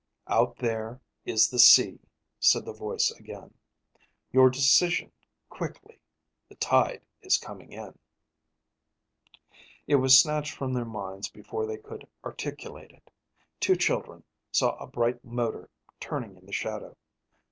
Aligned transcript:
"Out 0.25 0.57
there 0.57 0.99
is 1.25 1.47
the 1.47 1.59
sea," 1.59 1.99
said 2.39 2.65
the 2.65 2.73
voice 2.73 3.11
again. 3.11 3.53
"Your 4.31 4.49
decision 4.49 5.11
quickly. 5.47 5.99
The 6.49 6.55
tide 6.55 7.03
is 7.21 7.37
coming 7.37 7.71
in...." 7.71 7.99
It 9.85 9.97
was 9.97 10.19
snatched 10.19 10.55
from 10.55 10.73
their 10.73 10.85
minds 10.85 11.29
before 11.29 11.67
they 11.67 11.77
could 11.77 12.07
articulate 12.25 12.89
it. 12.89 13.11
Two 13.59 13.75
children 13.75 14.23
saw 14.51 14.75
a 14.77 14.87
bright 14.87 15.23
motor 15.23 15.69
turning 15.99 16.35
in 16.35 16.47
the 16.47 16.51
shadow. 16.51 16.97